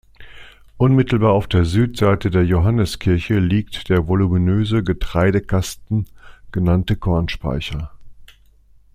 [0.77, 6.07] Unmittelbar auf der Südseite der Johanneskirche liegt der voluminöse, "Getreidekasten"
[6.51, 7.91] genannte Kornspeicher.